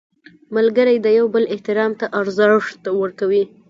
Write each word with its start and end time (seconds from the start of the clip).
ملګری 0.55 0.95
د 1.01 1.07
یو 1.17 1.25
بل 1.33 1.43
احترام 1.53 1.91
ته 1.99 2.05
ارزښت 2.19 2.81
ورکوي 3.01 3.43